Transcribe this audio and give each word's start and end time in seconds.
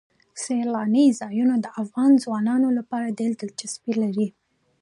سیلاني 0.43 1.05
ځایونه 1.19 1.55
د 1.59 1.67
افغان 1.81 2.11
ځوانانو 2.23 2.67
لپاره 2.77 3.15
ډېره 3.19 3.33
دلچسپي 3.41 3.93
لري. 4.03 4.27